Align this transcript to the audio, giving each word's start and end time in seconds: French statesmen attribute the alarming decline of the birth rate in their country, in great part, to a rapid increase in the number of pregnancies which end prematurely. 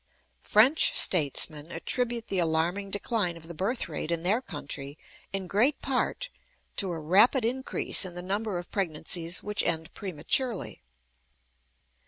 French 0.41 0.97
statesmen 0.97 1.71
attribute 1.71 2.25
the 2.25 2.39
alarming 2.39 2.89
decline 2.89 3.37
of 3.37 3.47
the 3.47 3.53
birth 3.53 3.87
rate 3.87 4.09
in 4.09 4.23
their 4.23 4.41
country, 4.41 4.97
in 5.31 5.45
great 5.45 5.79
part, 5.79 6.29
to 6.75 6.89
a 6.89 6.97
rapid 6.97 7.45
increase 7.45 8.03
in 8.03 8.15
the 8.15 8.23
number 8.23 8.57
of 8.57 8.71
pregnancies 8.71 9.43
which 9.43 9.61
end 9.61 9.93
prematurely. 9.93 10.81